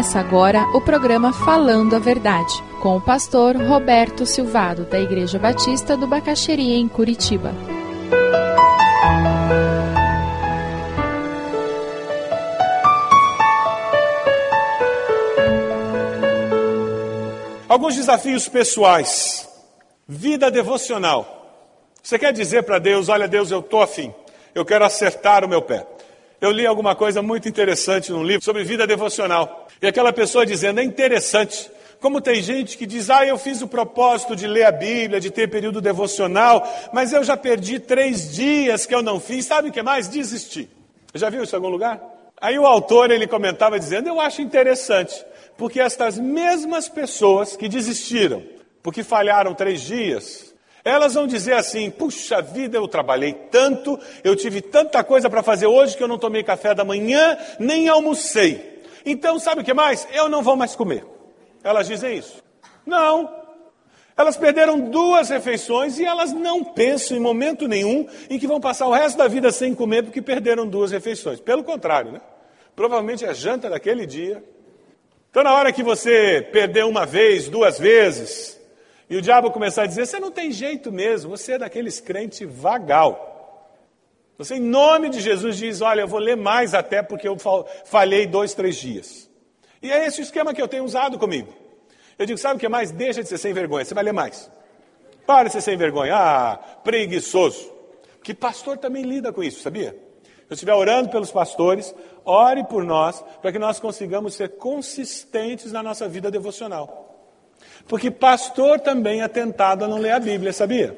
[0.00, 5.94] Começa agora o programa Falando a Verdade, com o pastor Roberto Silvado, da Igreja Batista
[5.94, 7.52] do Bacaxeria, em Curitiba.
[17.68, 19.46] Alguns desafios pessoais.
[20.08, 21.76] Vida devocional.
[22.02, 24.14] Você quer dizer para Deus: Olha, Deus, eu estou afim,
[24.54, 25.86] eu quero acertar o meu pé.
[26.40, 29.68] Eu li alguma coisa muito interessante num livro sobre vida devocional.
[29.82, 31.70] E aquela pessoa dizendo: É interessante.
[32.00, 35.30] Como tem gente que diz, ah, eu fiz o propósito de ler a Bíblia, de
[35.30, 39.72] ter período devocional, mas eu já perdi três dias que eu não fiz, sabe o
[39.72, 40.08] que mais?
[40.08, 40.66] Desisti.
[41.14, 42.00] Já viu isso em algum lugar?
[42.40, 45.22] Aí o autor ele comentava dizendo, eu acho interessante,
[45.58, 48.42] porque estas mesmas pessoas que desistiram,
[48.82, 50.49] porque falharam três dias,
[50.84, 55.66] elas vão dizer assim: puxa vida, eu trabalhei tanto, eu tive tanta coisa para fazer
[55.66, 58.82] hoje que eu não tomei café da manhã, nem almocei.
[59.04, 60.06] Então, sabe o que mais?
[60.12, 61.04] Eu não vou mais comer.
[61.62, 62.42] Elas dizem isso?
[62.84, 63.40] Não.
[64.16, 68.86] Elas perderam duas refeições e elas não pensam em momento nenhum em que vão passar
[68.86, 71.40] o resto da vida sem comer porque perderam duas refeições.
[71.40, 72.20] Pelo contrário, né?
[72.76, 74.42] Provavelmente a janta daquele dia
[75.30, 78.59] então, na hora que você perder uma vez, duas vezes,
[79.10, 82.46] e o diabo começar a dizer: você não tem jeito mesmo, você é daqueles crente
[82.46, 83.26] vagal.
[84.38, 87.36] Você, em nome de Jesus, diz: olha, eu vou ler mais até porque eu
[87.84, 89.28] falhei dois, três dias.
[89.82, 91.52] E é esse o esquema que eu tenho usado comigo.
[92.16, 92.92] Eu digo: sabe o que mais?
[92.92, 94.48] Deixa de ser sem vergonha, você vai ler mais.
[95.26, 96.14] Para de ser sem vergonha.
[96.14, 97.70] Ah, preguiçoso.
[98.22, 99.96] Que pastor também lida com isso, sabia?
[100.50, 101.94] eu estiver orando pelos pastores,
[102.24, 107.09] ore por nós, para que nós consigamos ser consistentes na nossa vida devocional.
[107.86, 110.96] Porque pastor também é tentado a não ler a Bíblia, sabia?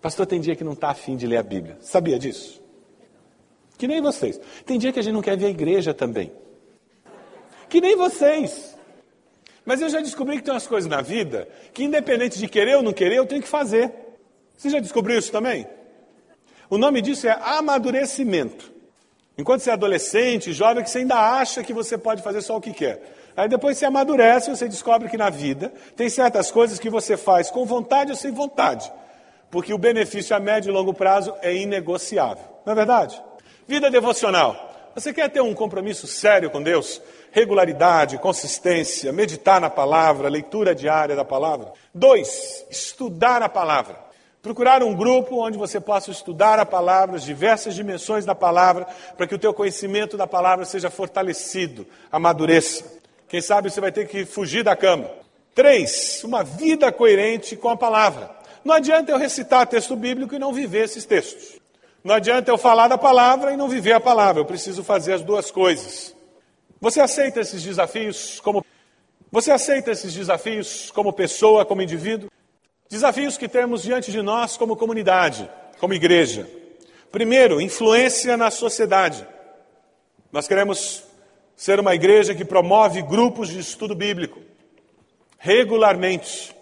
[0.00, 1.76] Pastor tem dia que não está afim de ler a Bíblia.
[1.80, 2.60] Sabia disso?
[3.76, 4.40] Que nem vocês.
[4.64, 6.32] Tem dia que a gente não quer ver a igreja também.
[7.68, 8.76] Que nem vocês.
[9.64, 12.82] Mas eu já descobri que tem umas coisas na vida que, independente de querer ou
[12.82, 13.92] não querer, eu tenho que fazer.
[14.56, 15.66] Você já descobriu isso também?
[16.68, 18.72] O nome disso é amadurecimento.
[19.36, 22.60] Enquanto você é adolescente, jovem, que você ainda acha que você pode fazer só o
[22.60, 23.19] que quer.
[23.40, 27.50] Aí depois você amadurece, você descobre que na vida tem certas coisas que você faz
[27.50, 28.92] com vontade ou sem vontade.
[29.50, 32.44] Porque o benefício a médio e longo prazo é inegociável.
[32.66, 33.18] Não é verdade?
[33.66, 34.90] Vida devocional.
[34.94, 37.00] Você quer ter um compromisso sério com Deus?
[37.30, 41.72] Regularidade, consistência, meditar na palavra, leitura diária da palavra.
[41.94, 43.96] Dois, estudar a palavra.
[44.42, 48.86] Procurar um grupo onde você possa estudar a palavra, as diversas dimensões da palavra,
[49.16, 52.99] para que o teu conhecimento da palavra seja fortalecido, amadureça.
[53.30, 55.08] Quem sabe você vai ter que fugir da cama.
[55.54, 58.28] Três, uma vida coerente com a palavra.
[58.64, 61.60] Não adianta eu recitar texto bíblico e não viver esses textos.
[62.02, 64.40] Não adianta eu falar da palavra e não viver a palavra.
[64.40, 66.12] Eu preciso fazer as duas coisas.
[66.80, 68.66] Você aceita esses desafios como
[69.30, 72.28] você aceita esses desafios como pessoa, como indivíduo?
[72.88, 75.48] Desafios que temos diante de nós como comunidade,
[75.78, 76.50] como igreja.
[77.12, 79.24] Primeiro, influência na sociedade.
[80.32, 81.04] Nós queremos
[81.60, 84.40] ser uma igreja que promove grupos de estudo bíblico
[85.36, 86.56] regularmente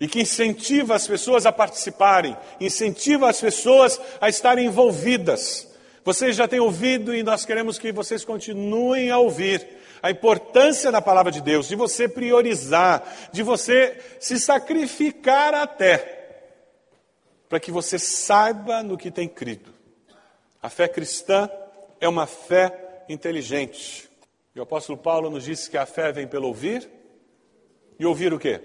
[0.00, 5.68] e que incentiva as pessoas a participarem, incentiva as pessoas a estarem envolvidas.
[6.04, 9.64] Vocês já têm ouvido e nós queremos que vocês continuem a ouvir
[10.02, 16.48] a importância da palavra de Deus, de você priorizar, de você se sacrificar até,
[17.48, 19.72] para que você saiba no que tem crido.
[20.60, 21.48] A fé cristã
[22.00, 24.08] é uma fé inteligente.
[24.54, 26.88] E o apóstolo Paulo nos disse que a fé vem pelo ouvir,
[27.98, 28.60] e ouvir o quê?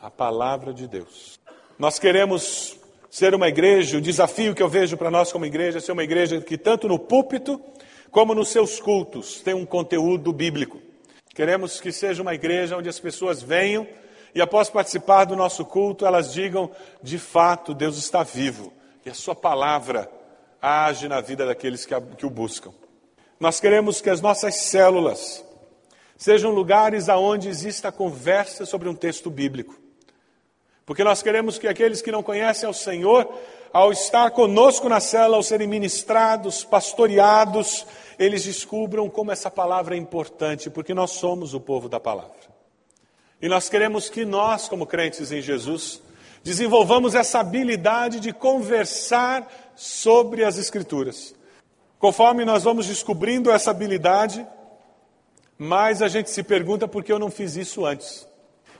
[0.00, 1.38] A palavra de Deus.
[1.78, 2.78] Nós queremos
[3.10, 6.02] ser uma igreja, o desafio que eu vejo para nós como igreja é ser uma
[6.02, 7.60] igreja que tanto no púlpito
[8.10, 10.80] como nos seus cultos tem um conteúdo bíblico.
[11.34, 13.86] Queremos que seja uma igreja onde as pessoas venham
[14.34, 16.70] e, após participar do nosso culto, elas digam:
[17.02, 18.72] de fato, Deus está vivo
[19.04, 20.10] e a Sua palavra
[20.60, 22.72] age na vida daqueles que, que o buscam.
[23.42, 25.44] Nós queremos que as nossas células
[26.16, 29.76] sejam lugares aonde exista conversa sobre um texto bíblico.
[30.86, 33.28] Porque nós queremos que aqueles que não conhecem ao Senhor
[33.72, 37.84] ao estar conosco na cela, ao serem ministrados, pastoreados,
[38.16, 42.36] eles descubram como essa palavra é importante, porque nós somos o povo da palavra.
[43.40, 46.00] E nós queremos que nós, como crentes em Jesus,
[46.44, 51.34] desenvolvamos essa habilidade de conversar sobre as Escrituras.
[52.02, 54.44] Conforme nós vamos descobrindo essa habilidade,
[55.56, 58.26] mais a gente se pergunta por que eu não fiz isso antes.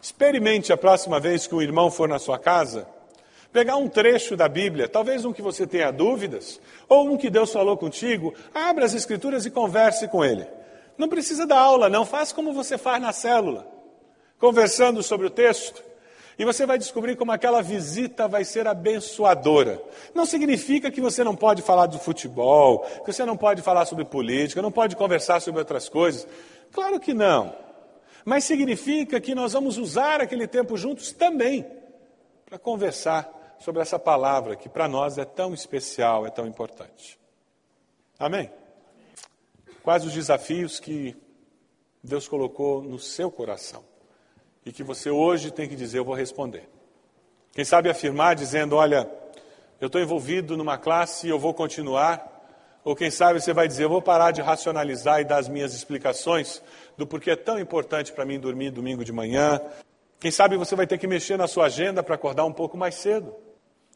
[0.02, 2.84] Experimente a próxima vez que um irmão for na sua casa
[3.52, 7.52] pegar um trecho da Bíblia, talvez um que você tenha dúvidas, ou um que Deus
[7.52, 10.44] falou contigo, abra as Escrituras e converse com ele.
[10.98, 12.04] Não precisa dar aula, não.
[12.04, 13.64] Faz como você faz na célula,
[14.36, 15.80] conversando sobre o texto.
[16.38, 19.82] E você vai descobrir como aquela visita vai ser abençoadora.
[20.14, 24.04] Não significa que você não pode falar de futebol, que você não pode falar sobre
[24.04, 26.26] política, não pode conversar sobre outras coisas.
[26.72, 27.54] Claro que não.
[28.24, 31.66] Mas significa que nós vamos usar aquele tempo juntos também
[32.46, 37.18] para conversar sobre essa palavra que para nós é tão especial, é tão importante.
[38.18, 38.50] Amém?
[39.82, 41.16] Quais os desafios que
[42.02, 43.91] Deus colocou no seu coração?
[44.64, 46.68] E que você hoje tem que dizer: Eu vou responder.
[47.52, 49.10] Quem sabe afirmar dizendo: Olha,
[49.80, 52.30] eu estou envolvido numa classe e eu vou continuar.
[52.84, 55.74] Ou quem sabe você vai dizer: Eu vou parar de racionalizar e dar as minhas
[55.74, 56.62] explicações
[56.96, 59.60] do porquê é tão importante para mim dormir domingo de manhã.
[60.20, 62.94] Quem sabe você vai ter que mexer na sua agenda para acordar um pouco mais
[62.94, 63.34] cedo.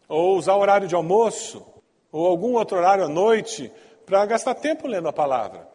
[0.09, 1.65] Ou usar o horário de almoço.
[2.11, 3.71] Ou algum outro horário à noite
[4.07, 5.69] para gastar tempo lendo a palavra,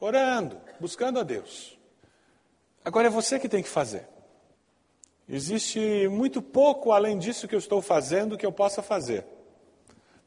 [0.00, 1.78] orando, buscando a Deus.
[2.82, 4.08] Agora é você que tem que fazer.
[5.28, 9.24] Existe muito pouco além disso que eu estou fazendo que eu possa fazer,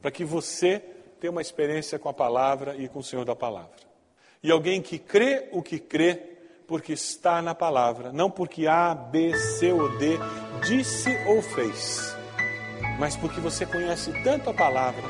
[0.01, 0.83] para que você
[1.19, 3.77] tenha uma experiência com a palavra e com o Senhor da palavra.
[4.43, 6.37] E alguém que crê o que crê,
[6.67, 10.17] porque está na palavra, não porque A, B, C ou D
[10.67, 12.15] disse ou fez,
[12.99, 15.03] mas porque você conhece tanto a palavra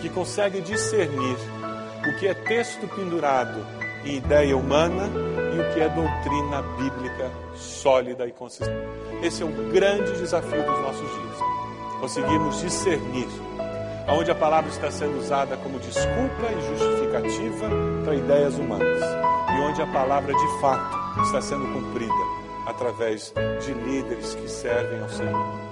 [0.00, 1.36] que consegue discernir
[2.06, 5.08] o que é texto pendurado em ideia humana
[5.54, 8.86] e o que é doutrina bíblica sólida e consistente.
[9.22, 12.00] Esse é um grande desafio dos nossos dias.
[12.00, 13.28] Conseguirmos discernir
[14.06, 17.68] aonde a palavra está sendo usada como desculpa e justificativa
[18.04, 19.02] para ideias humanas
[19.50, 22.12] e onde a palavra de fato está sendo cumprida
[22.66, 23.32] através
[23.64, 25.71] de líderes que servem ao Senhor.